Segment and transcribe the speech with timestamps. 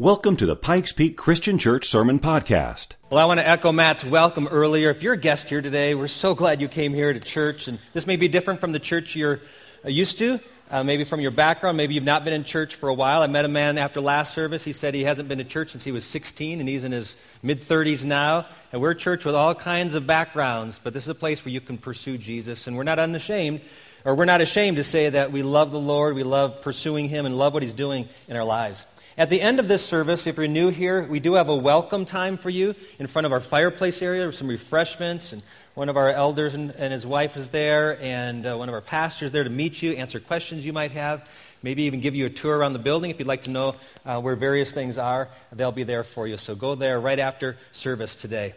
[0.00, 2.90] Welcome to the Pikes Peak Christian Church Sermon Podcast.
[3.10, 4.90] Well, I want to echo Matt's welcome earlier.
[4.90, 7.66] If you're a guest here today, we're so glad you came here to church.
[7.66, 9.40] And this may be different from the church you're
[9.84, 10.38] uh, used to,
[10.70, 11.76] uh, maybe from your background.
[11.76, 13.22] Maybe you've not been in church for a while.
[13.22, 14.62] I met a man after last service.
[14.62, 17.16] He said he hasn't been to church since he was 16, and he's in his
[17.42, 18.46] mid 30s now.
[18.70, 21.50] And we're a church with all kinds of backgrounds, but this is a place where
[21.50, 22.68] you can pursue Jesus.
[22.68, 23.62] And we're not unashamed,
[24.04, 27.26] or we're not ashamed to say that we love the Lord, we love pursuing Him,
[27.26, 28.86] and love what He's doing in our lives.
[29.18, 32.04] At the end of this service, if you're new here, we do have a welcome
[32.04, 35.32] time for you in front of our fireplace area with some refreshments.
[35.32, 35.42] And
[35.74, 38.80] one of our elders and, and his wife is there, and uh, one of our
[38.80, 41.28] pastors there to meet you, answer questions you might have,
[41.64, 43.74] maybe even give you a tour around the building if you'd like to know
[44.06, 45.28] uh, where various things are.
[45.52, 46.36] They'll be there for you.
[46.36, 48.54] So go there right after service today.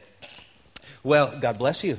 [1.02, 1.98] Well, God bless you.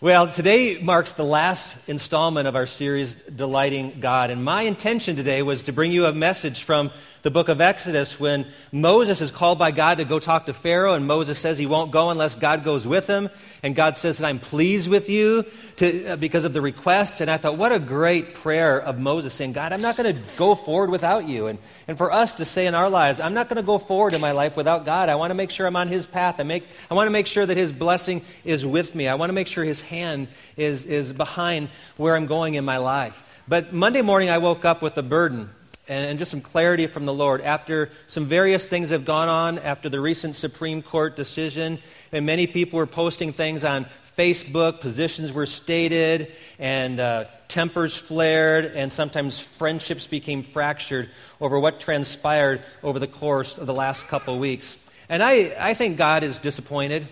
[0.00, 4.30] Well, today marks the last installment of our series, Delighting God.
[4.30, 6.92] And my intention today was to bring you a message from
[7.28, 10.94] the book of Exodus when Moses is called by God to go talk to Pharaoh,
[10.94, 13.28] and Moses says he won't go unless God goes with him.
[13.62, 15.44] And God says that I'm pleased with you
[15.76, 17.20] to, uh, because of the request.
[17.20, 20.22] And I thought, what a great prayer of Moses saying, God, I'm not going to
[20.38, 21.48] go forward without you.
[21.48, 24.14] And, and for us to say in our lives, I'm not going to go forward
[24.14, 25.10] in my life without God.
[25.10, 26.36] I want to make sure I'm on his path.
[26.40, 29.06] I, make, I want to make sure that his blessing is with me.
[29.06, 32.78] I want to make sure his hand is, is behind where I'm going in my
[32.78, 33.22] life.
[33.46, 35.50] But Monday morning, I woke up with a burden
[35.88, 39.88] and just some clarity from the Lord after some various things have gone on after
[39.88, 41.78] the recent Supreme Court decision.
[42.12, 48.66] And many people were posting things on Facebook, positions were stated, and uh, tempers flared,
[48.66, 51.08] and sometimes friendships became fractured
[51.40, 54.76] over what transpired over the course of the last couple weeks.
[55.08, 57.06] And I, I think God is disappointed,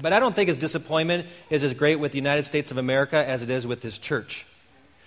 [0.00, 3.16] but I don't think his disappointment is as great with the United States of America
[3.16, 4.46] as it is with his church.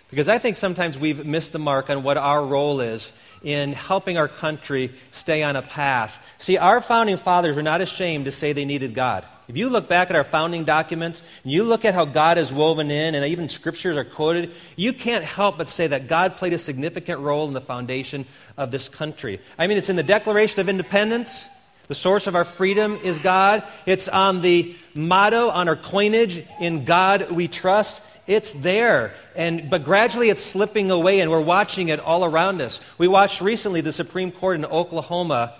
[0.10, 3.12] Because I think sometimes we've missed the mark on what our role is
[3.44, 6.20] in helping our country stay on a path.
[6.40, 9.26] See, our founding fathers were not ashamed to say they needed God.
[9.48, 12.52] If you look back at our founding documents and you look at how God is
[12.52, 16.54] woven in, and even scriptures are quoted, you can't help but say that God played
[16.54, 18.26] a significant role in the foundation
[18.58, 19.40] of this country.
[19.58, 21.48] I mean, it's in the Declaration of Independence.
[21.88, 23.64] The source of our freedom is God.
[23.88, 28.02] It's on the motto on our coinage, in God we trust.
[28.30, 29.16] It's there.
[29.36, 32.80] And, but gradually it's slipping away, and we're watching it all around us.
[33.00, 35.56] We watched recently the Supreme Court in Oklahoma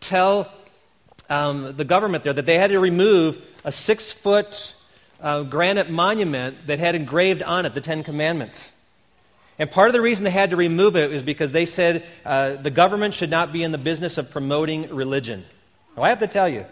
[0.00, 0.48] tell
[1.28, 4.72] um, the government there that they had to remove a six foot
[5.20, 8.70] uh, granite monument that had engraved on it the Ten Commandments.
[9.58, 12.54] And part of the reason they had to remove it is because they said uh,
[12.54, 15.44] the government should not be in the business of promoting religion.
[15.96, 16.64] Now, I have to tell you,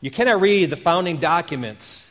[0.00, 2.08] you cannot read the founding documents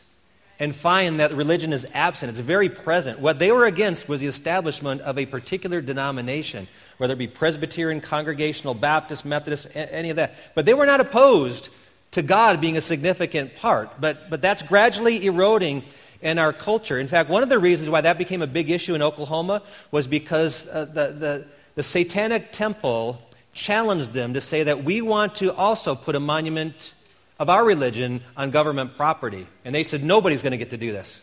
[0.58, 2.30] and find that religion is absent.
[2.30, 3.18] It's very present.
[3.18, 8.00] What they were against was the establishment of a particular denomination, whether it be Presbyterian,
[8.00, 10.34] Congregational, Baptist, Methodist, any of that.
[10.54, 11.70] But they were not opposed
[12.12, 14.00] to God being a significant part.
[14.00, 15.82] But, but that's gradually eroding
[16.22, 16.98] in our culture.
[16.98, 20.06] In fact, one of the reasons why that became a big issue in Oklahoma was
[20.06, 21.44] because uh, the, the,
[21.74, 23.20] the Satanic Temple
[23.52, 26.94] challenged them to say that we want to also put a monument
[27.38, 29.46] of our religion on government property.
[29.64, 31.22] And they said, nobody's going to get to do this.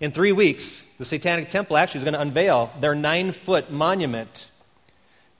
[0.00, 4.48] In three weeks, the Satanic Temple actually is going to unveil their nine foot monument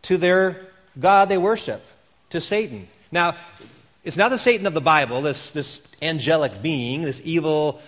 [0.02, 1.82] to their God they worship,
[2.30, 2.88] to Satan.
[3.12, 3.36] Now,
[4.04, 7.80] it's not the Satan of the Bible, this, this angelic being, this evil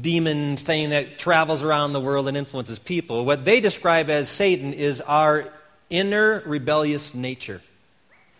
[0.00, 3.24] demon thing that travels around the world and influences people.
[3.24, 5.52] What they describe as Satan is our
[5.90, 7.60] inner rebellious nature.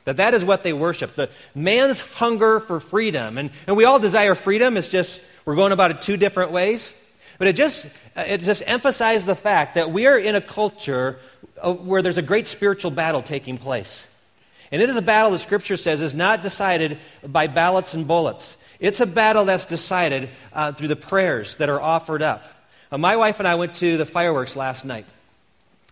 [0.05, 1.15] That that is what they worship.
[1.15, 3.39] The man's hunger for freedom.
[3.39, 4.77] And, and we all desire freedom.
[4.77, 6.95] It's just we're going about it two different ways.
[7.39, 7.87] But it just,
[8.17, 11.19] it just emphasizes the fact that we are in a culture
[11.63, 14.07] where there's a great spiritual battle taking place.
[14.71, 18.57] And it is a battle, the scripture says, is not decided by ballots and bullets.
[18.81, 22.45] It's a battle that's decided uh, through the prayers that are offered up.
[22.91, 25.07] Uh, my wife and I went to the fireworks last night.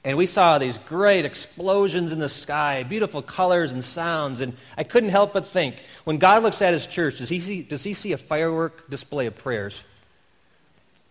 [0.03, 4.41] And we saw these great explosions in the sky, beautiful colors and sounds.
[4.41, 7.63] And I couldn't help but think when God looks at his church, does he see,
[7.63, 9.83] does he see a firework display of prayers?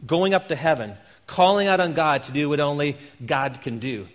[0.07, 0.95] Going up to heaven,
[1.27, 4.07] calling out on God to do what only God can do.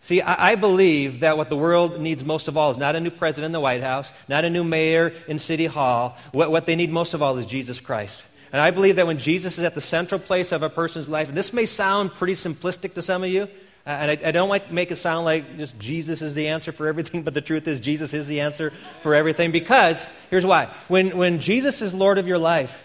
[0.00, 3.00] See, I, I believe that what the world needs most of all is not a
[3.00, 6.16] new president in the White House, not a new mayor in City Hall.
[6.32, 8.22] What, what they need most of all is Jesus Christ.
[8.52, 11.28] And I believe that when Jesus is at the central place of a person's life,
[11.28, 13.48] and this may sound pretty simplistic to some of you,
[13.86, 16.72] and I, I don't like to make it sound like just Jesus is the answer
[16.72, 18.72] for everything, but the truth is Jesus is the answer
[19.02, 19.52] for everything.
[19.52, 22.82] Because here's why: when when Jesus is Lord of your life,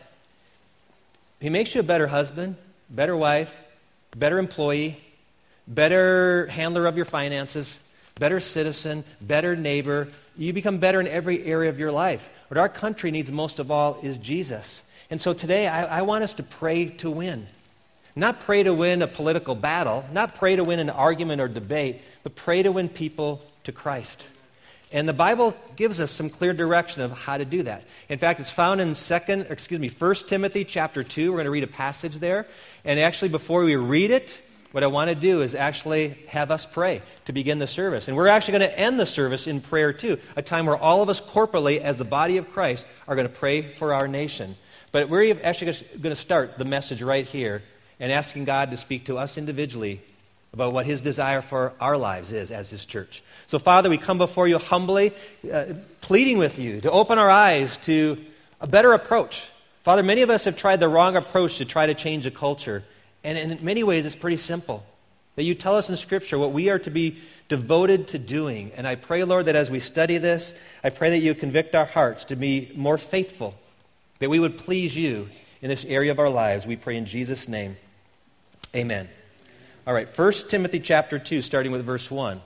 [1.40, 2.56] He makes you a better husband,
[2.90, 3.54] better wife,
[4.16, 5.02] better employee,
[5.68, 7.80] better handler of your finances,
[8.20, 10.08] better citizen, better neighbor.
[10.38, 12.30] You become better in every area of your life.
[12.48, 14.82] What our country needs most of all is Jesus.
[15.10, 17.48] And so today, I, I want us to pray to win.
[18.16, 22.02] Not pray to win a political battle, not pray to win an argument or debate,
[22.24, 24.26] but pray to win people to Christ.
[24.92, 27.86] And the Bible gives us some clear direction of how to do that.
[28.10, 31.32] In fact, it's found in second, excuse me, 1 Timothy chapter 2.
[31.32, 32.46] We're going to read a passage there.
[32.84, 34.42] And actually, before we read it,
[34.74, 38.10] what I want to do is actually have us pray to begin the service.
[38.10, 41.02] And we're actually going to end the service in prayer too, a time where all
[41.02, 44.58] of us corporately, as the body of Christ, are going to pray for our nation.
[44.92, 47.64] But we're actually going to start the message right here
[48.02, 50.02] and asking God to speak to us individually
[50.54, 53.24] about what His desire for our lives is as His church.
[53.48, 55.14] So, Father, we come before you humbly,
[55.50, 55.66] uh,
[56.02, 58.18] pleading with you to open our eyes to
[58.60, 59.46] a better approach.
[59.84, 62.84] Father, many of us have tried the wrong approach to try to change a culture.
[63.24, 64.84] And in many ways, it's pretty simple.
[65.36, 67.20] That you tell us in Scripture what we are to be
[67.50, 68.72] devoted to doing.
[68.76, 70.54] And I pray, Lord, that as we study this,
[70.84, 73.54] I pray that you convict our hearts to be more faithful,
[74.20, 75.30] that we would please you
[75.62, 76.66] in this area of our lives.
[76.66, 77.78] We pray in Jesus' name.
[78.76, 79.10] Amen.
[79.86, 82.42] All right, 1 Timothy chapter 2, starting with verse 1.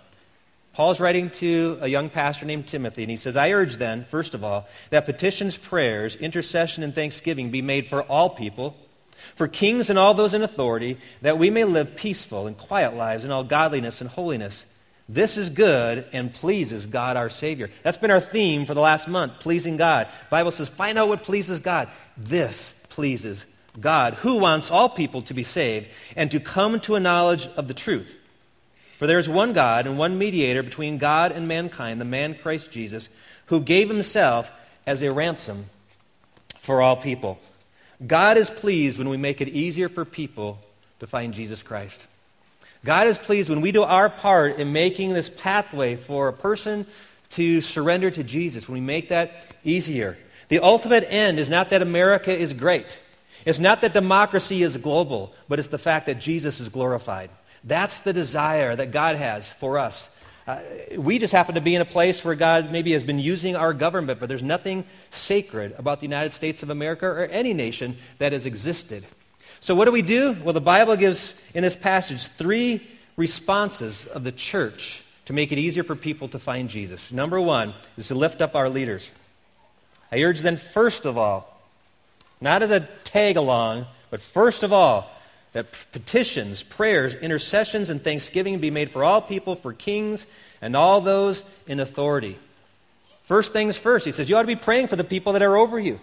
[0.74, 4.33] Paul's writing to a young pastor named Timothy, and he says, I urge then, first
[4.33, 8.75] of all, that petitions, prayers, intercession, and thanksgiving be made for all people,
[9.36, 13.24] for kings and all those in authority, that we may live peaceful and quiet lives
[13.24, 14.66] in all godliness and holiness.
[15.07, 17.69] This is good and pleases God our Savior.
[17.83, 20.07] That's been our theme for the last month, pleasing God.
[20.07, 21.88] The Bible says, find out what pleases God.
[22.18, 23.45] This pleases
[23.80, 27.68] God, who wants all people to be saved and to come to a knowledge of
[27.68, 28.12] the truth.
[28.98, 32.72] For there is one God and one mediator between God and mankind, the man Christ
[32.72, 33.10] Jesus,
[33.48, 34.50] who gave himself
[34.88, 35.66] as a ransom
[36.60, 37.38] for all people.
[38.06, 40.60] God is pleased when we make it easier for people
[41.00, 42.06] to find Jesus Christ.
[42.83, 46.86] God is pleased when we do our part in making this pathway for a person
[47.31, 50.18] to surrender to Jesus, when we make that easier.
[50.48, 53.00] The ultimate end is not that America is great.
[53.45, 57.30] It's not that democracy is global, but it's the fact that Jesus is glorified.
[57.63, 60.09] That's the desire that God has for us.
[60.47, 60.59] Uh,
[60.97, 63.74] we just happen to be in a place where God maybe has been using our
[63.74, 68.31] government, but there's nothing sacred about the United States of America or any nation that
[68.31, 69.06] has existed.
[69.59, 70.38] So, what do we do?
[70.44, 72.88] Well, the Bible gives in this passage three
[73.18, 77.12] responses of the church to make it easier for people to find Jesus.
[77.12, 79.09] Number one is to lift up our leaders.
[80.12, 81.55] I urge them, first of all,
[82.42, 85.12] not as a tag along, but first of all,
[85.54, 90.28] that petitions, prayers, intercessions, and thanksgiving be made for all people, for kings,
[90.62, 92.38] and all those in authority.
[93.24, 95.56] First things first, he says, you ought to be praying for the people that are
[95.56, 96.00] over you.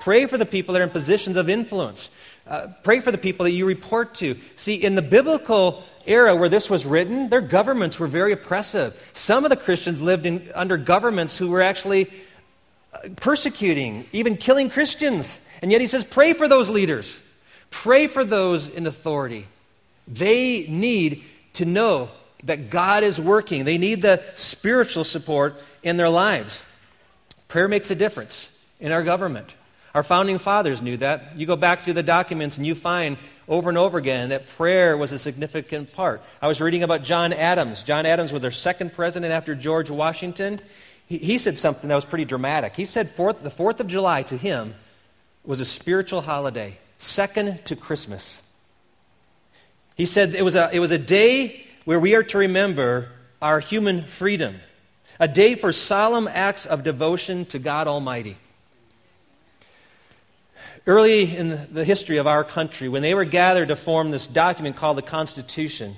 [0.00, 2.10] Pray for the people that are in positions of influence.
[2.46, 4.36] Uh, pray for the people that you report to.
[4.56, 8.94] See, in the biblical era where this was written, their governments were very oppressive.
[9.14, 12.10] Some of the Christians lived in, under governments who were actually
[12.92, 15.40] uh, persecuting, even killing Christians.
[15.62, 17.18] And yet he says, pray for those leaders.
[17.70, 19.46] Pray for those in authority.
[20.06, 21.24] They need
[21.54, 22.10] to know
[22.44, 26.62] that God is working, they need the spiritual support in their lives.
[27.48, 29.54] Prayer makes a difference in our government.
[29.94, 31.38] Our founding fathers knew that.
[31.38, 33.16] You go back through the documents and you find
[33.48, 36.22] over and over again that prayer was a significant part.
[36.42, 37.82] I was reading about John Adams.
[37.82, 40.58] John Adams was our second president after George Washington.
[41.06, 42.76] He, he said something that was pretty dramatic.
[42.76, 44.74] He said fourth, the 4th of July to him
[45.46, 48.42] was a spiritual holiday, second to Christmas.
[49.94, 53.08] He said it was a, it was a day where we are to remember
[53.40, 54.56] our human freedom,
[55.20, 58.36] a day for solemn acts of devotion to God Almighty.
[60.86, 64.76] Early in the history of our country, when they were gathered to form this document
[64.76, 65.96] called the Constitution,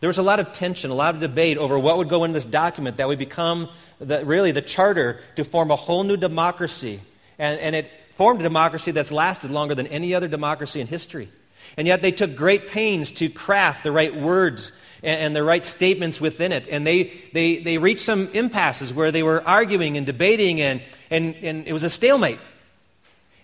[0.00, 2.32] there was a lot of tension, a lot of debate over what would go in
[2.32, 7.00] this document that would become the, really the charter to form a whole new democracy.
[7.38, 11.28] And, and it formed a democracy that's lasted longer than any other democracy in history.
[11.76, 15.64] And yet they took great pains to craft the right words and, and the right
[15.64, 16.66] statements within it.
[16.68, 21.34] And they, they, they reached some impasses where they were arguing and debating, and, and,
[21.36, 22.40] and it was a stalemate.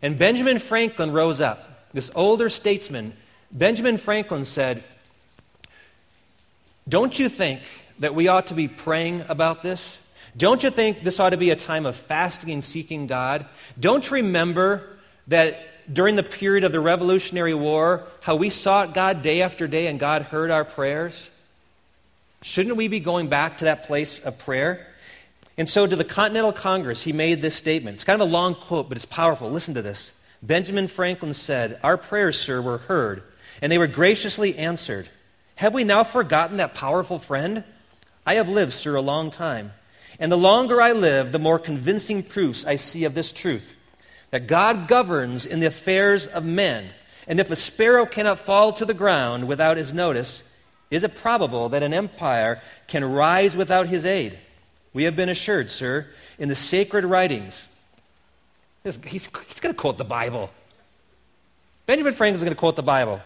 [0.00, 3.12] And Benjamin Franklin rose up, this older statesman.
[3.50, 4.82] Benjamin Franklin said,
[6.88, 7.60] Don't you think
[7.98, 9.98] that we ought to be praying about this?
[10.36, 13.46] Don't you think this ought to be a time of fasting and seeking God?
[13.78, 14.88] Don't you remember
[15.28, 15.58] that
[15.92, 19.98] during the period of the Revolutionary War, how we sought God day after day and
[19.98, 21.30] God heard our prayers?
[22.42, 24.86] Shouldn't we be going back to that place of prayer?
[25.58, 27.96] And so, to the Continental Congress, he made this statement.
[27.96, 29.50] It's kind of a long quote, but it's powerful.
[29.50, 30.12] Listen to this.
[30.42, 33.22] Benjamin Franklin said, Our prayers, sir, were heard,
[33.60, 35.08] and they were graciously answered.
[35.56, 37.64] Have we now forgotten that powerful friend?
[38.26, 39.72] I have lived, sir, a long time.
[40.22, 43.74] And the longer I live, the more convincing proofs I see of this truth
[44.30, 46.92] that God governs in the affairs of men.
[47.26, 50.44] And if a sparrow cannot fall to the ground without his notice,
[50.92, 54.38] is it probable that an empire can rise without his aid?
[54.92, 56.06] We have been assured, sir,
[56.38, 57.60] in the sacred writings.
[58.84, 60.52] He's, he's going to quote the Bible.
[61.86, 63.20] Benjamin Franklin is going to quote the Bible.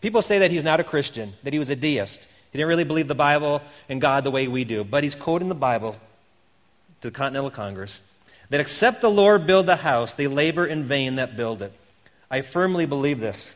[0.00, 2.26] People say that he's not a Christian, that he was a deist.
[2.52, 5.50] He didn't really believe the Bible and God the way we do, but he's quoting
[5.50, 5.94] the Bible
[7.00, 8.00] to the Continental Congress
[8.50, 11.72] that except the Lord build the house, they labor in vain that build it.
[12.30, 13.54] I firmly believe this.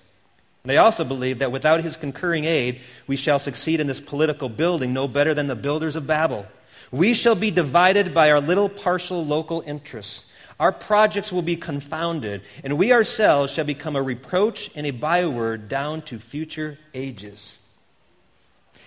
[0.63, 4.49] And I also believe that without his concurring aid, we shall succeed in this political
[4.49, 6.47] building no better than the builders of Babel.
[6.91, 10.27] We shall be divided by our little partial local interests.
[10.61, 15.69] Our projects will be confounded, and we ourselves shall become a reproach and a byword
[15.69, 17.59] down to future ages.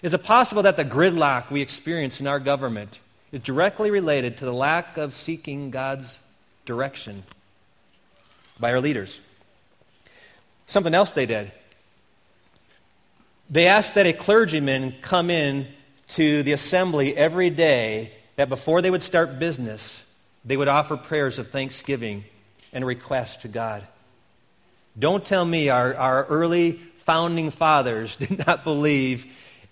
[0.01, 2.99] Is it possible that the gridlock we experience in our government
[3.35, 6.21] is directly related to the lack of seeking God's
[6.65, 7.23] direction
[8.61, 9.19] by our leaders?
[10.67, 11.51] Something else they did.
[13.49, 15.67] They asked that a clergyman come in
[16.09, 20.01] to the assembly every day, that before they would start business,
[20.45, 22.23] they would offer prayers of thanksgiving
[22.71, 23.85] and requests to God.
[24.97, 29.25] Don't tell me our, our early founding fathers did not believe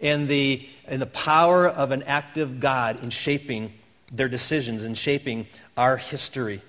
[0.03, 3.71] in the, in the power of an active God in shaping
[4.11, 6.61] their decisions and shaping our history.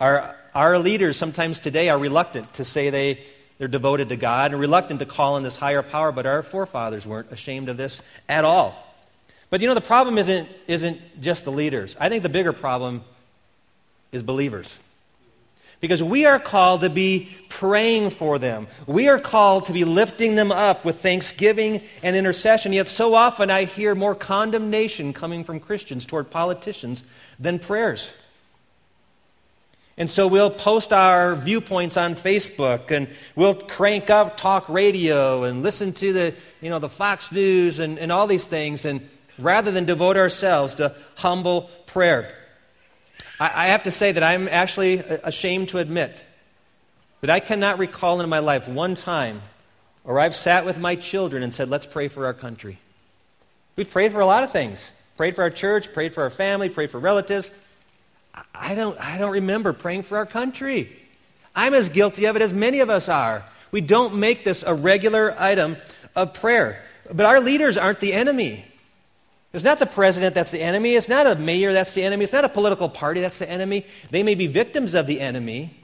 [0.00, 3.22] Our, our leaders sometimes today are reluctant to say they,
[3.58, 7.06] they're devoted to God and reluctant to call on this higher power, but our forefathers
[7.06, 8.74] weren't ashamed of this at all.
[9.50, 11.94] But you know, the problem isn't, isn't just the leaders.
[12.00, 13.04] I think the bigger problem
[14.10, 14.74] is believers.
[15.84, 18.68] Because we are called to be praying for them.
[18.86, 22.72] We are called to be lifting them up with thanksgiving and intercession.
[22.72, 27.04] Yet so often I hear more condemnation coming from Christians toward politicians
[27.38, 28.10] than prayers.
[29.98, 35.62] And so we'll post our viewpoints on Facebook and we'll crank up talk radio and
[35.62, 39.06] listen to the, you know, the Fox News and, and all these things, and
[39.38, 42.34] rather than devote ourselves to humble prayer.
[43.40, 46.22] I, I have to say that I'm actually ashamed to admit
[47.20, 49.40] that I cannot recall in my life one time
[50.04, 52.78] or I've sat with my children and said, let's pray for our country.
[53.76, 54.90] We've prayed for a lot of things.
[55.16, 57.50] Prayed for our church, prayed for our family, prayed for relatives.
[58.54, 60.94] I don't, I don't remember praying for our country.
[61.54, 63.44] I'm as guilty of it as many of us are.
[63.70, 65.76] We don't make this a regular item
[66.14, 66.82] of prayer.
[67.12, 68.64] But our leaders aren't the enemy.
[69.54, 70.96] It's not the president that's the enemy.
[70.96, 72.24] It's not a mayor that's the enemy.
[72.24, 73.86] It's not a political party that's the enemy.
[74.10, 75.80] They may be victims of the enemy,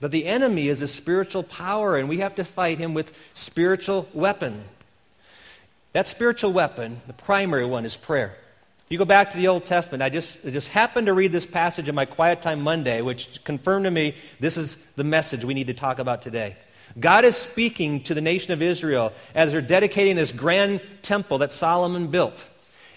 [0.00, 4.08] but the enemy is a spiritual power, and we have to fight him with spiritual
[4.12, 4.64] weapon.
[5.92, 8.36] That spiritual weapon, the primary one, is prayer.
[8.88, 11.46] You go back to the Old Testament, I just, I just happened to read this
[11.46, 15.54] passage in my quiet time Monday, which confirmed to me this is the message we
[15.54, 16.56] need to talk about today.
[16.98, 21.52] God is speaking to the nation of Israel as they're dedicating this grand temple that
[21.52, 22.48] Solomon built.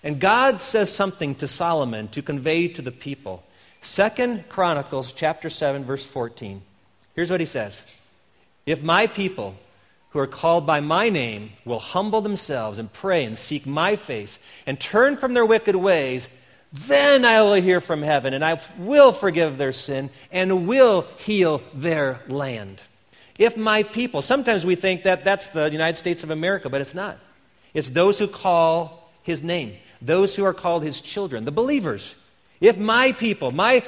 [0.05, 3.43] And God says something to Solomon to convey to the people.
[3.81, 6.61] Second Chronicles chapter 7 verse 14.
[7.15, 7.81] Here's what he says.
[8.67, 9.55] If my people
[10.11, 14.37] who are called by my name will humble themselves and pray and seek my face
[14.67, 16.29] and turn from their wicked ways,
[16.71, 21.63] then I will hear from heaven and I will forgive their sin and will heal
[21.73, 22.79] their land.
[23.39, 26.93] If my people, sometimes we think that that's the United States of America, but it's
[26.93, 27.17] not.
[27.73, 32.15] It's those who call his name those who are called his children, the believers.
[32.61, 33.83] If my people, my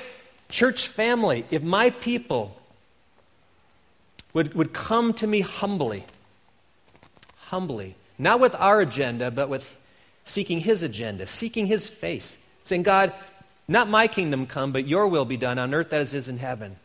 [0.49, 2.59] church family, if my people
[4.33, 6.05] would, would come to me humbly,
[7.37, 9.75] humbly, not with our agenda, but with
[10.25, 13.13] seeking his agenda, seeking his face, saying, God,
[13.67, 16.37] not my kingdom come, but your will be done on earth as it is in
[16.37, 16.77] heaven.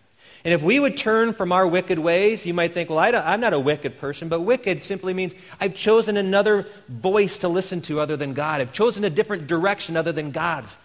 [0.44, 3.40] And if we would turn from our wicked ways, you might think, well, I am
[3.40, 8.00] not a wicked person, but wicked simply means I've chosen another voice to listen to
[8.00, 8.60] other than God.
[8.60, 10.76] I've chosen a different direction other than God's.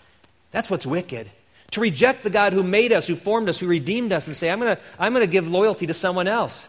[0.51, 1.31] That's what's wicked.
[1.71, 4.49] To reject the God who made us, who formed us, who redeemed us, and say,
[4.49, 6.67] I'm going to I'm going to give loyalty to someone else.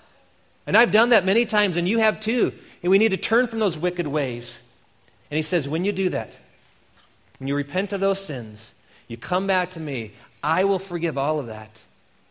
[0.66, 2.52] And I've done that many times, and you have too.
[2.82, 4.56] And we need to turn from those wicked ways.
[5.30, 6.32] And he says, when you do that,
[7.38, 8.72] when you repent of those sins,
[9.08, 11.70] you come back to me, I will forgive all of that.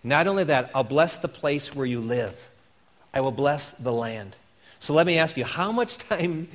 [0.07, 2.35] Not only that, I'll bless the place where you live.
[3.13, 4.35] I will bless the land.
[4.79, 6.47] So let me ask you, how much time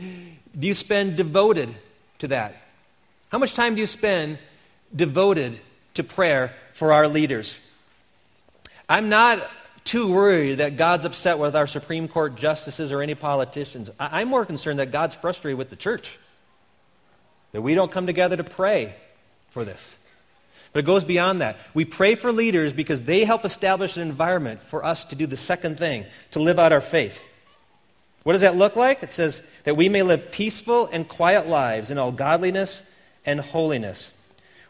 [0.58, 1.74] do you spend devoted
[2.20, 2.56] to that?
[3.28, 4.38] How much time do you spend
[4.94, 5.58] devoted
[5.94, 7.58] to prayer for our leaders?
[8.88, 9.48] I'm not
[9.84, 13.90] too worried that God's upset with our Supreme Court justices or any politicians.
[13.98, 16.18] I'm more concerned that God's frustrated with the church.
[17.52, 18.94] that we don't come together to pray
[19.50, 19.96] for this.
[20.72, 21.58] But it goes beyond that.
[21.74, 25.36] We pray for leaders because they help establish an environment for us to do the
[25.36, 27.20] second thing, to live out our faith.
[28.22, 29.02] What does that look like?
[29.02, 32.82] It says that we may live peaceful and quiet lives in all godliness
[33.26, 34.14] and holiness.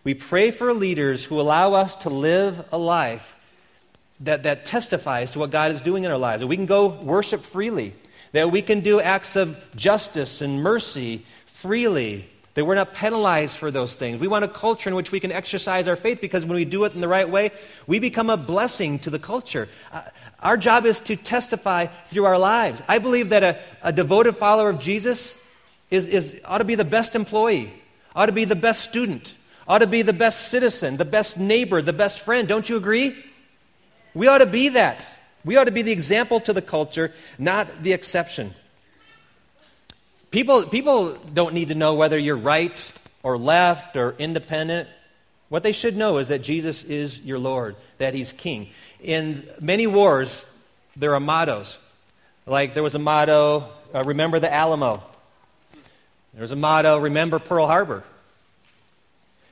[0.04, 3.36] We pray for leaders who allow us to live a life
[4.20, 6.40] that, that testifies to what God is doing in our lives.
[6.40, 7.94] That we can go worship freely,
[8.32, 13.70] that we can do acts of justice and mercy freely, that we're not penalized for
[13.70, 14.20] those things.
[14.20, 16.84] We want a culture in which we can exercise our faith because when we do
[16.84, 17.50] it in the right way,
[17.86, 19.68] we become a blessing to the culture.
[19.90, 20.02] Uh,
[20.40, 22.82] our job is to testify through our lives.
[22.88, 25.34] I believe that a, a devoted follower of Jesus
[25.90, 27.72] is, is, ought to be the best employee,
[28.14, 29.34] ought to be the best student,
[29.66, 32.48] ought to be the best citizen, the best neighbor, the best friend.
[32.48, 33.16] Don't you agree?
[34.14, 35.06] We ought to be that.
[35.44, 38.54] We ought to be the example to the culture, not the exception.
[40.32, 44.88] People, people don't need to know whether you're right or left or independent.
[45.50, 48.70] What they should know is that Jesus is your Lord, that He's King.
[49.02, 50.46] In many wars,
[50.96, 51.78] there are mottos.
[52.46, 55.02] Like there was a motto, uh, remember the Alamo.
[56.32, 58.02] There was a motto, remember Pearl Harbor.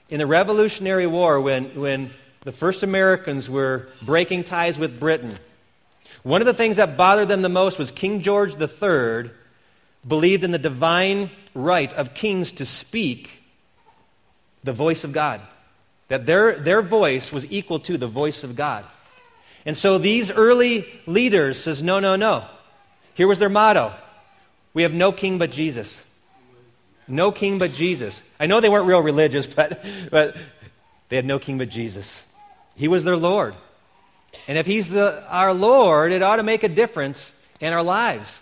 [0.08, 2.10] In the Revolutionary War, when, when
[2.40, 5.34] the first Americans were breaking ties with Britain,
[6.22, 9.30] one of the things that bothered them the most was King George III
[10.06, 13.30] believed in the divine right of kings to speak
[14.64, 15.40] the voice of God,
[16.08, 18.84] that their, their voice was equal to the voice of God.
[19.64, 22.46] And so these early leaders says, no, no, no.
[23.14, 23.94] Here was their motto.
[24.72, 26.02] We have no king but Jesus.
[27.06, 28.22] No king but Jesus.
[28.38, 30.36] I know they weren't real religious, but, but
[31.08, 32.22] they had no king but Jesus.
[32.74, 33.54] He was their Lord.
[34.46, 38.34] And if he's the, our Lord, it ought to make a difference in our lives.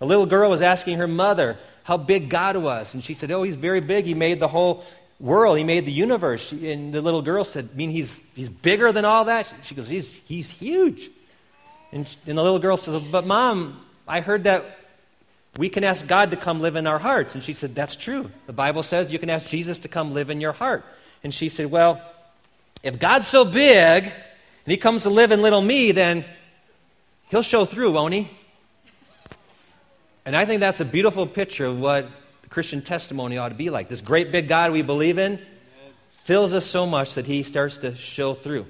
[0.00, 2.94] A little girl was asking her mother how big God was.
[2.94, 4.04] And she said, Oh, he's very big.
[4.04, 4.84] He made the whole
[5.18, 6.52] world, he made the universe.
[6.52, 9.52] And the little girl said, I mean, he's, he's bigger than all that?
[9.62, 11.10] She goes, He's, he's huge.
[11.92, 14.78] And, and the little girl says, But mom, I heard that
[15.58, 17.34] we can ask God to come live in our hearts.
[17.34, 18.30] And she said, That's true.
[18.46, 20.84] The Bible says you can ask Jesus to come live in your heart.
[21.22, 22.02] And she said, Well,
[22.82, 24.12] if God's so big and
[24.64, 26.24] he comes to live in little me, then
[27.28, 28.30] he'll show through, won't he?
[30.24, 32.08] And I think that's a beautiful picture of what
[32.50, 33.88] Christian testimony ought to be like.
[33.88, 35.40] This great big God we believe in
[36.24, 38.66] fills us so much that he starts to show through.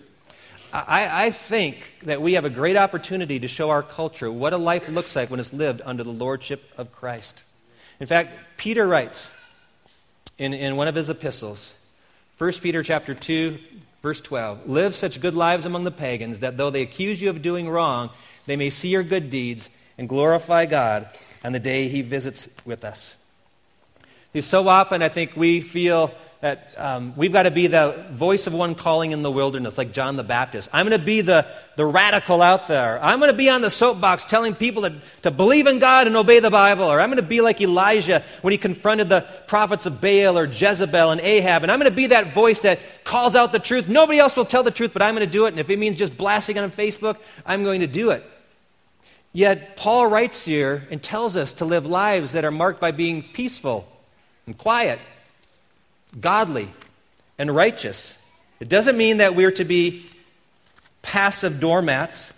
[0.72, 4.56] I, I, think that we have a great opportunity to show our culture what a
[4.56, 7.42] life looks like when it's lived under the lordship of Christ.
[7.98, 9.32] In fact, Peter writes
[10.38, 11.74] in, in one of his epistles,
[12.38, 13.58] 1 Peter chapter 2,
[14.00, 17.42] verse 12, live such good lives among the pagans that though they accuse you of
[17.42, 18.10] doing wrong,
[18.46, 21.12] they may see your good deeds and glorify God
[21.44, 23.14] on the day he visits with us.
[24.32, 28.46] See, so often I think we feel that um, we've got to be the voice
[28.46, 30.70] of one calling in the wilderness, like John the Baptist.
[30.72, 33.02] I'm going to be the, the radical out there.
[33.02, 36.16] I'm going to be on the soapbox telling people to, to believe in God and
[36.16, 36.84] obey the Bible.
[36.84, 40.46] Or I'm going to be like Elijah when he confronted the prophets of Baal or
[40.46, 41.62] Jezebel and Ahab.
[41.62, 43.86] And I'm going to be that voice that calls out the truth.
[43.86, 45.48] Nobody else will tell the truth, but I'm going to do it.
[45.48, 48.24] And if it means just blasting on Facebook, I'm going to do it.
[49.32, 53.22] Yet, Paul writes here and tells us to live lives that are marked by being
[53.22, 53.86] peaceful
[54.46, 54.98] and quiet,
[56.18, 56.68] godly
[57.38, 58.14] and righteous.
[58.58, 60.06] It doesn't mean that we're to be
[61.02, 62.30] passive doormats,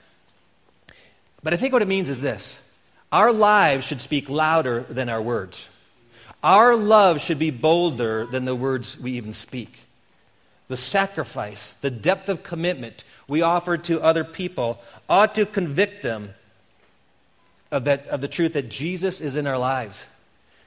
[1.43, 2.59] but I think what it means is this
[3.11, 5.69] our lives should speak louder than our words.
[6.43, 9.79] Our love should be bolder than the words we even speak.
[10.69, 16.35] The sacrifice, the depth of commitment we offer to other people ought to convict them
[17.73, 20.01] of, that, of the truth that Jesus is in our lives.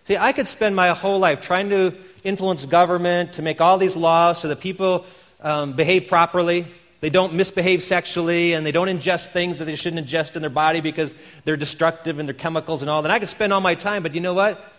[0.05, 3.95] See, I could spend my whole life trying to influence government to make all these
[3.95, 5.05] laws so that people
[5.41, 6.67] um, behave properly.
[7.01, 10.49] They don't misbehave sexually and they don't ingest things that they shouldn't ingest in their
[10.49, 11.13] body because
[11.43, 13.11] they're destructive and they're chemicals and all that.
[13.11, 14.73] I could spend all my time, but you know what?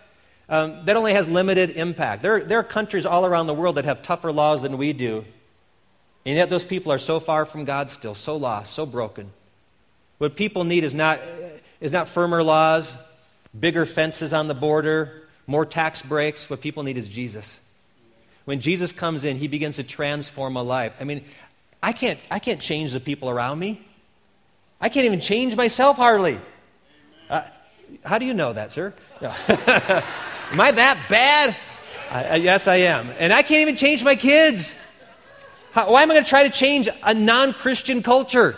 [0.49, 2.21] Um, that only has limited impact.
[2.21, 5.25] There, there are countries all around the world that have tougher laws than we do.
[6.25, 9.31] And yet those people are so far from God still, so lost, so broken.
[10.17, 11.19] What people need is not
[11.79, 12.93] is not firmer laws,
[13.57, 16.49] bigger fences on the border, more tax breaks.
[16.49, 17.59] What people need is Jesus.
[18.45, 20.93] When Jesus comes in, he begins to transform a life.
[20.99, 21.23] I mean,
[21.81, 23.81] I can't, I can't change the people around me.
[24.79, 26.39] I can't even change myself hardly.
[27.29, 27.43] Uh,
[28.03, 28.93] how do you know that, sir?
[29.21, 31.55] Am I that bad?
[32.09, 33.09] I, yes, I am.
[33.19, 34.73] And I can't even change my kids.
[35.71, 38.55] How, why am I going to try to change a non Christian culture?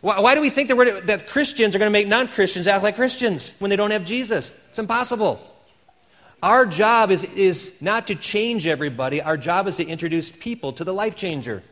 [0.00, 2.82] Why, why do we think that, that Christians are going to make non Christians act
[2.82, 4.54] like Christians when they don't have Jesus?
[4.68, 5.40] It's impossible.
[6.42, 10.84] Our job is, is not to change everybody, our job is to introduce people to
[10.84, 11.62] the life changer.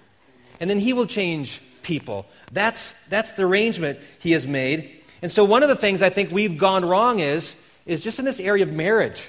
[0.61, 2.27] And then He will change people.
[2.53, 5.03] That's, that's the arrangement He has made.
[5.23, 7.57] And so, one of the things I think we've gone wrong is,
[7.87, 9.29] is just in this area of marriage.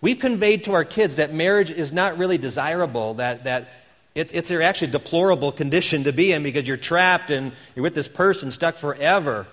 [0.00, 3.70] We've conveyed to our kids that marriage is not really desirable, that, that
[4.14, 7.94] it, it's actually a deplorable condition to be in because you're trapped and you're with
[7.94, 9.46] this person stuck forever.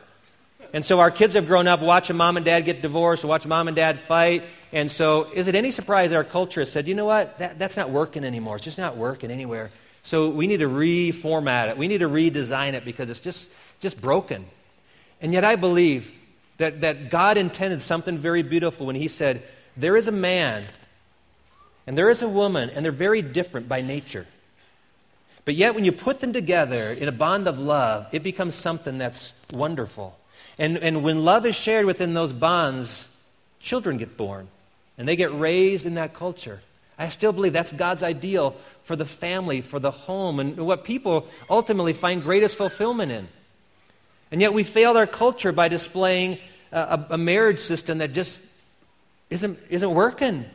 [0.73, 3.67] And so our kids have grown up watching mom and dad get divorced, watch mom
[3.67, 4.43] and dad fight.
[4.71, 7.57] And so, is it any surprise that our culture has said, you know what, that,
[7.57, 8.57] that's not working anymore?
[8.57, 9.71] It's just not working anywhere.
[10.03, 11.77] So, we need to reformat it.
[11.77, 14.45] We need to redesign it because it's just, just broken.
[15.21, 16.11] And yet, I believe
[16.57, 19.41] that, that God intended something very beautiful when He said,
[19.75, 20.65] there is a man
[21.87, 24.27] and there is a woman, and they're very different by nature.
[25.49, 28.99] But yet, when you put them together in a bond of love, it becomes something
[28.99, 30.15] that's wonderful.
[30.59, 33.07] And, and when love is shared within those bonds,
[33.59, 34.47] children get born
[34.95, 36.61] and they get raised in that culture.
[36.99, 41.27] I still believe that's God's ideal for the family, for the home, and what people
[41.49, 43.27] ultimately find greatest fulfillment in.
[44.31, 46.37] And yet we failed our culture by displaying
[46.71, 48.43] a, a marriage system that just
[49.31, 50.45] isn't, isn't working.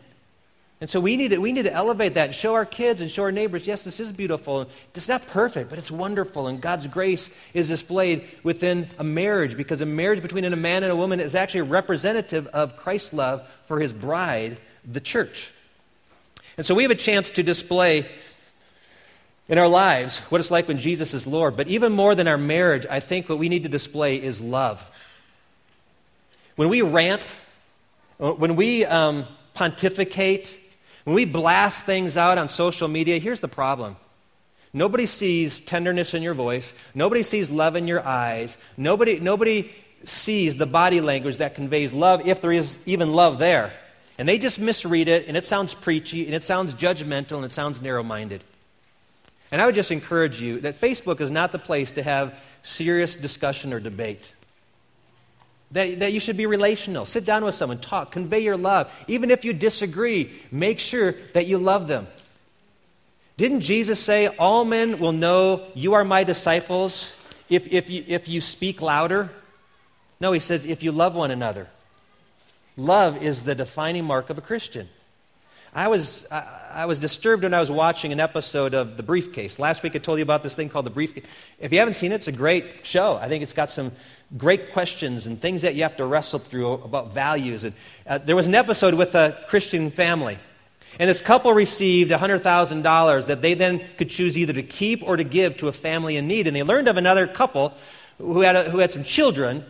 [0.80, 3.10] And so we need, to, we need to elevate that and show our kids and
[3.10, 4.68] show our neighbors yes, this is beautiful.
[4.94, 6.48] It's not perfect, but it's wonderful.
[6.48, 10.92] And God's grace is displayed within a marriage because a marriage between a man and
[10.92, 15.52] a woman is actually representative of Christ's love for his bride, the church.
[16.56, 18.08] And so we have a chance to display
[19.48, 21.56] in our lives what it's like when Jesus is Lord.
[21.56, 24.82] But even more than our marriage, I think what we need to display is love.
[26.56, 27.36] When we rant,
[28.18, 30.56] when we um, pontificate,
[31.04, 33.96] when we blast things out on social media, here's the problem.
[34.72, 36.74] Nobody sees tenderness in your voice.
[36.94, 38.56] Nobody sees love in your eyes.
[38.76, 39.70] Nobody, nobody
[40.02, 43.72] sees the body language that conveys love, if there is even love there.
[44.18, 47.52] And they just misread it, and it sounds preachy, and it sounds judgmental, and it
[47.52, 48.42] sounds narrow minded.
[49.52, 53.14] And I would just encourage you that Facebook is not the place to have serious
[53.14, 54.32] discussion or debate.
[55.74, 57.04] That, that you should be relational.
[57.04, 58.92] Sit down with someone, talk, convey your love.
[59.08, 62.06] Even if you disagree, make sure that you love them.
[63.36, 67.10] Didn't Jesus say, All men will know you are my disciples
[67.48, 69.30] if, if, you, if you speak louder?
[70.20, 71.68] No, he says, if you love one another.
[72.76, 74.88] Love is the defining mark of a Christian.
[75.74, 79.58] I was, I, I, was disturbed when I was watching an episode of The Briefcase.
[79.58, 81.24] Last week I told you about this thing called The Briefcase.
[81.58, 83.16] If you haven't seen it, it's a great show.
[83.16, 83.90] I think it's got some
[84.36, 87.64] great questions and things that you have to wrestle through about values.
[87.64, 87.74] And,
[88.06, 90.38] uh, there was an episode with a Christian family.
[91.00, 95.24] And this couple received $100,000 that they then could choose either to keep or to
[95.24, 96.46] give to a family in need.
[96.46, 97.74] And they learned of another couple
[98.18, 99.64] who had, a, who had some children.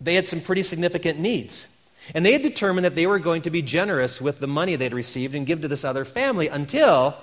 [0.00, 1.66] They had some pretty significant needs.
[2.12, 4.92] And they had determined that they were going to be generous with the money they'd
[4.92, 7.16] received and give to this other family until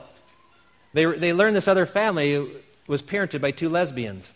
[0.93, 4.31] they, they learned this other family was parented by two lesbians.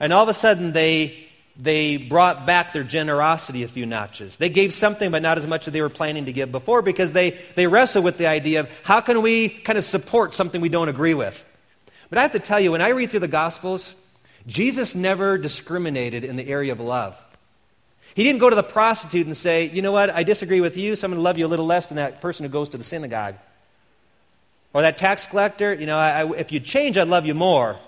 [0.00, 4.36] And all of a sudden, they, they brought back their generosity a few notches.
[4.36, 7.12] They gave something, but not as much as they were planning to give before because
[7.12, 10.68] they, they wrestled with the idea of how can we kind of support something we
[10.68, 11.44] don't agree with.
[12.08, 13.94] But I have to tell you, when I read through the Gospels,
[14.46, 17.16] Jesus never discriminated in the area of love.
[18.18, 20.96] He didn't go to the prostitute and say, you know what, I disagree with you,
[20.96, 22.76] so I'm going to love you a little less than that person who goes to
[22.76, 23.36] the synagogue.
[24.74, 27.78] Or that tax collector, you know, I, I, if you change, I'd love you more.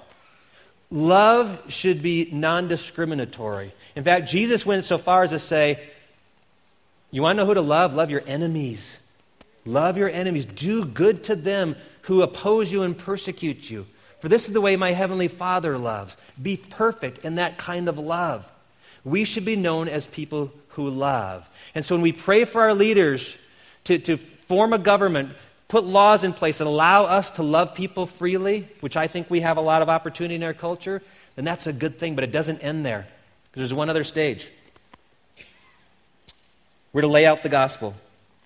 [0.88, 3.74] Love should be non discriminatory.
[3.96, 5.80] In fact, Jesus went so far as to say,
[7.10, 7.94] You want to know who to love?
[7.94, 8.94] Love your enemies.
[9.64, 10.44] Love your enemies.
[10.44, 13.84] Do good to them who oppose you and persecute you.
[14.20, 16.16] For this is the way my heavenly Father loves.
[16.40, 18.48] Be perfect in that kind of love.
[19.04, 21.48] We should be known as people who love.
[21.74, 23.36] And so when we pray for our leaders
[23.84, 25.34] to, to form a government
[25.70, 29.40] put laws in place that allow us to love people freely, which I think we
[29.40, 31.00] have a lot of opportunity in our culture,
[31.36, 33.06] then that's a good thing, but it doesn't end there.
[33.44, 34.50] Because there's one other stage.
[36.92, 37.94] We're to lay out the gospel.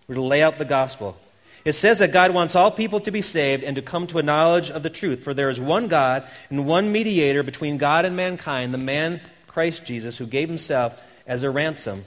[0.07, 1.17] We're to lay out the gospel.
[1.64, 4.23] It says that God wants all people to be saved and to come to a
[4.23, 5.25] knowledge of the truth.
[5.25, 9.23] For there is one God and one mediator between God and mankind, the man
[9.55, 12.05] Christ Jesus, who gave himself as a ransom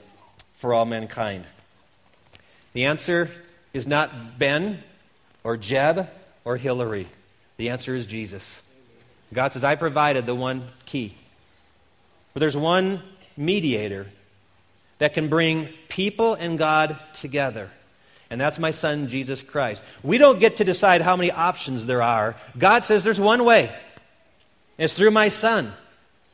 [0.57, 1.45] for all mankind.
[2.73, 3.31] The answer
[3.73, 4.83] is not Ben
[5.45, 6.09] or Jeb
[6.43, 7.07] or Hillary?
[7.55, 8.61] The answer is Jesus.
[9.33, 11.15] God says, I provided the one key.
[12.33, 13.01] But there's one
[13.37, 14.07] mediator
[14.97, 17.69] that can bring people and God together.
[18.29, 19.85] And that's my son, Jesus Christ.
[20.03, 22.35] We don't get to decide how many options there are.
[22.57, 23.73] God says there's one way.
[24.77, 25.73] It's through my son.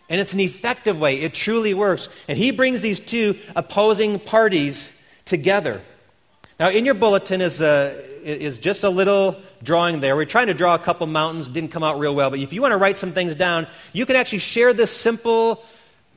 [0.09, 1.21] And it's an effective way.
[1.21, 2.09] It truly works.
[2.27, 4.91] And he brings these two opposing parties
[5.25, 5.81] together.
[6.59, 10.15] Now, in your bulletin is, a, is just a little drawing there.
[10.15, 12.61] We're trying to draw a couple mountains, didn't come out real well, but if you
[12.61, 15.63] want to write some things down, you can actually share this simple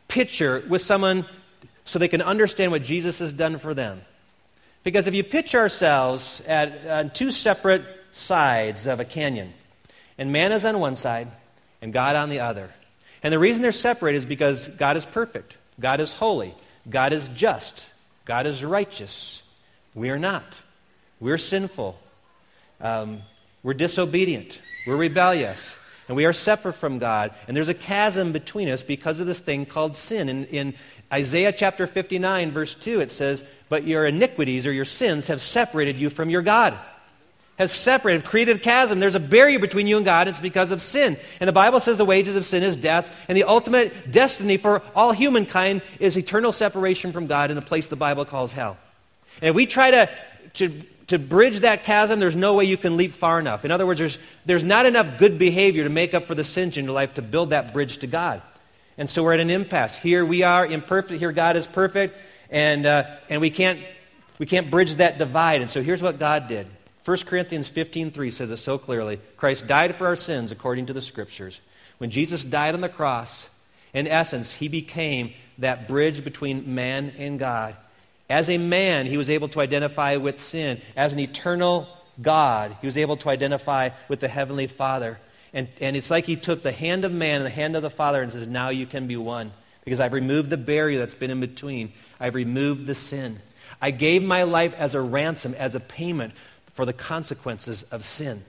[0.09, 1.27] picture with someone
[1.85, 4.03] so they can understand what Jesus has done for them.
[4.83, 9.53] Because if you picture ourselves at on two separate sides of a canyon,
[10.19, 11.29] and man is on one side
[11.83, 12.71] and God on the other.
[13.27, 16.55] And the reason they're separated is because God is perfect, God is holy,
[16.89, 17.85] God is just,
[18.25, 19.43] God is righteous.
[19.97, 20.45] We are not.
[21.19, 21.99] We're sinful.
[22.81, 23.23] Um,
[23.65, 24.61] we're disobedient.
[24.87, 25.75] We're rebellious.
[26.07, 27.35] And we are separate from God.
[27.49, 30.29] And there's a chasm between us because of this thing called sin.
[30.29, 30.75] In, in
[31.13, 35.97] Isaiah chapter 59, verse 2, it says, But your iniquities or your sins have separated
[35.97, 36.79] you from your God.
[37.59, 39.01] Has separated, created a chasm.
[39.01, 40.29] There's a barrier between you and God.
[40.29, 41.17] It's because of sin.
[41.41, 43.15] And the Bible says the wages of sin is death.
[43.29, 47.87] And the ultimate destiny for all humankind is eternal separation from God in a place
[47.89, 48.77] the Bible calls hell.
[49.41, 50.11] And if we try to,
[50.55, 53.65] to, to bridge that chasm, there's no way you can leap far enough.
[53.65, 56.77] In other words, there's, there's not enough good behavior to make up for the sins
[56.77, 58.43] in your life to build that bridge to God.
[58.99, 59.95] And so we're at an impasse.
[59.95, 62.17] Here we are imperfect, here God is perfect,
[62.51, 63.81] and, uh, and we, can't,
[64.39, 65.61] we can't bridge that divide.
[65.61, 66.67] And so here's what God did.
[67.07, 69.21] 1 Corinthians 15.3 says it so clearly.
[69.37, 71.61] Christ died for our sins according to the Scriptures.
[71.99, 73.49] When Jesus died on the cross,
[73.95, 77.77] in essence, he became that bridge between man and God.
[78.29, 80.81] As a man, he was able to identify with sin.
[80.97, 81.87] As an eternal
[82.21, 85.17] God, he was able to identify with the Heavenly Father.
[85.53, 87.89] And, and it's like he took the hand of man and the hand of the
[87.89, 89.53] Father and says, Now you can be one.
[89.85, 91.93] Because I've removed the barrier that's been in between.
[92.19, 93.41] I've removed the sin.
[93.81, 96.33] I gave my life as a ransom, as a payment
[96.77, 98.45] for the consequences of sin.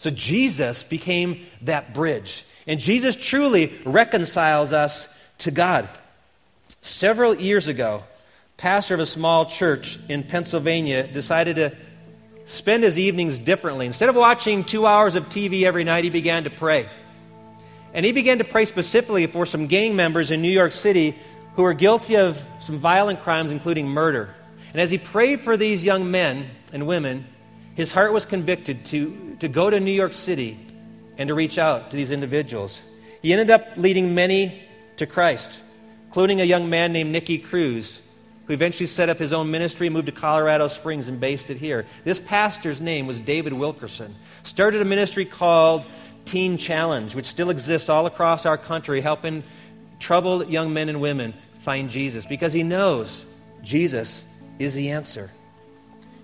[0.00, 2.44] So Jesus became that bridge.
[2.66, 5.88] And Jesus truly reconciles us to God.
[6.82, 8.02] Several years ago,
[8.56, 11.76] pastor of a small church in Pennsylvania decided to
[12.46, 13.86] spend his evenings differently.
[13.86, 16.88] Instead of watching two hours of TV every night, he began to pray.
[17.94, 21.16] And he began to pray specifically for some gang members in New York City
[21.54, 24.34] who were guilty of some violent crimes, including murder.
[24.72, 27.26] And as he prayed for these young men and women,
[27.74, 30.58] his heart was convicted to, to go to New York City
[31.16, 32.82] and to reach out to these individuals.
[33.22, 34.62] He ended up leading many
[34.96, 35.60] to Christ,
[36.06, 38.00] including a young man named Nicky Cruz,
[38.46, 41.86] who eventually set up his own ministry, moved to Colorado Springs, and based it here.
[42.04, 44.14] This pastor's name was David Wilkerson.
[44.42, 45.84] Started a ministry called
[46.24, 49.44] Teen Challenge, which still exists all across our country, helping
[49.98, 53.24] troubled young men and women find Jesus because he knows
[53.62, 54.24] Jesus
[54.58, 55.30] is the answer.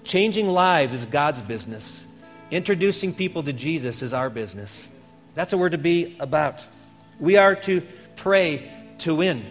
[0.07, 2.05] Changing lives is God's business.
[2.53, 4.87] Introducing people to Jesus is our business.
[5.35, 6.65] That's what we're to be about.
[7.19, 7.83] We are to
[8.15, 9.45] pray to win.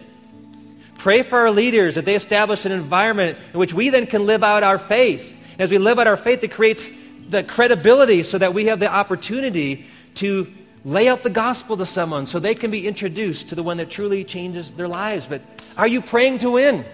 [0.96, 4.42] Pray for our leaders that they establish an environment in which we then can live
[4.42, 5.36] out our faith.
[5.52, 6.90] And as we live out our faith, it creates
[7.28, 10.50] the credibility so that we have the opportunity to
[10.86, 13.90] lay out the gospel to someone so they can be introduced to the one that
[13.90, 15.26] truly changes their lives.
[15.26, 15.42] But
[15.76, 16.86] are you praying to win?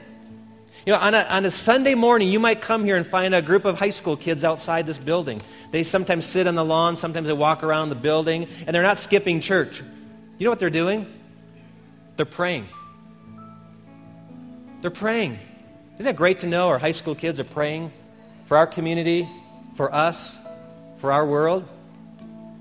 [0.84, 3.42] You know, on a, on a Sunday morning, you might come here and find a
[3.42, 5.40] group of high school kids outside this building.
[5.70, 8.98] They sometimes sit on the lawn, sometimes they walk around the building, and they're not
[8.98, 9.80] skipping church.
[10.38, 11.06] You know what they're doing?
[12.16, 12.66] They're praying.
[14.80, 15.38] They're praying.
[16.00, 17.92] Isn't it great to know our high school kids are praying
[18.46, 19.28] for our community,
[19.76, 20.36] for us,
[20.98, 21.68] for our world?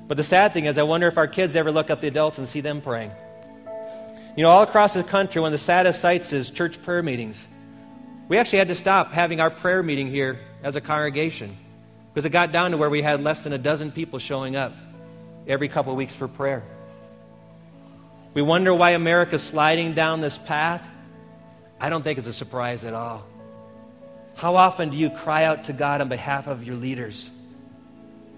[0.08, 2.38] But the sad thing is, I wonder if our kids ever look at the adults
[2.38, 3.12] and see them praying.
[4.38, 7.48] You know, all across the country, one of the saddest sights is church prayer meetings.
[8.32, 11.54] We actually had to stop having our prayer meeting here as a congregation
[12.13, 14.72] because it got down to where we had less than a dozen people showing up
[15.50, 16.63] every couple of weeks for prayer.
[18.34, 20.88] We wonder why America's sliding down this path.
[21.78, 23.26] I don't think it's a surprise at all.
[24.36, 27.30] How often do you cry out to God on behalf of your leaders?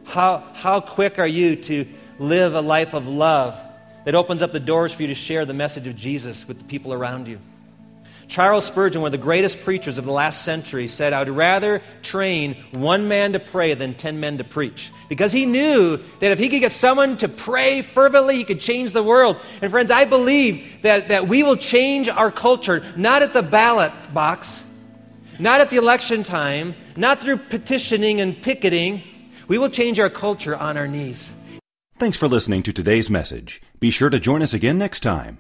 [0.06, 3.56] How, how quick are you to live a life of love
[4.06, 6.64] that opens up the doors for you to share the message of Jesus with the
[6.64, 7.38] people around you?
[8.28, 11.82] Charles Spurgeon, one of the greatest preachers of the last century, said, I would rather
[12.02, 14.92] train one man to pray than ten men to preach.
[15.10, 18.92] Because he knew that if he could get someone to pray fervently, he could change
[18.92, 19.38] the world.
[19.62, 23.94] And friends, I believe that, that we will change our culture, not at the ballot
[24.14, 24.64] box,
[25.38, 29.04] not at the election time, not through petitioning and picketing.
[29.48, 31.30] We will change our culture on our knees.
[32.00, 33.62] Thanks for listening to today's message.
[33.80, 35.38] Be sure to join us again next time.